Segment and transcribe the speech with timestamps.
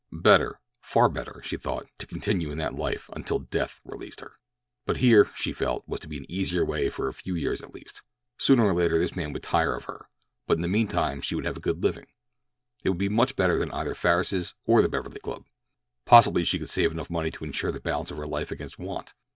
[0.11, 4.39] Better, far better, she thought, to continue in that life until death released her.
[4.83, 7.75] But here, she felt, was to be an easier way for a few years at
[7.75, 8.01] least.
[8.39, 10.09] Sooner or later this man would tire of her,
[10.47, 13.59] but in the mean time she would have a good living—it would be much better
[13.59, 15.45] than either Farris's or the Beverly Club.
[16.05, 19.13] Possibly she could save enough money to insure the balance of her life against want.